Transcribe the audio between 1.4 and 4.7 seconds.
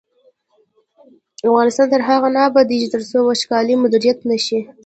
افغانستان تر هغو نه ابادیږي، ترڅو وچکالي مدیریت نشي.